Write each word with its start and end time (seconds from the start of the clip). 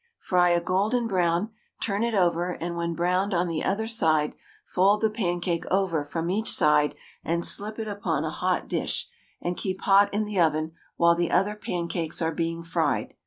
Fry 0.17 0.49
a 0.49 0.59
golden 0.59 1.05
brown, 1.07 1.51
turn 1.79 2.01
it 2.03 2.15
over, 2.15 2.49
and 2.49 2.75
when 2.75 2.95
browned 2.95 3.35
on 3.35 3.47
the 3.47 3.63
other 3.63 3.85
side 3.87 4.33
fold 4.65 4.99
the 4.99 5.11
pancake 5.11 5.63
over 5.69 6.03
from 6.03 6.31
each 6.31 6.51
side 6.51 6.95
and 7.23 7.45
slip 7.45 7.77
it 7.77 7.87
upon 7.87 8.25
a 8.25 8.31
hot 8.31 8.67
dish, 8.67 9.07
and 9.43 9.57
keep 9.57 9.81
hot 9.81 10.11
in 10.11 10.25
the 10.25 10.39
oven 10.39 10.71
while 10.97 11.13
the 11.13 11.29
other 11.29 11.53
pancakes 11.55 12.19
are 12.19 12.33
being 12.33 12.63
fried. 12.63 13.13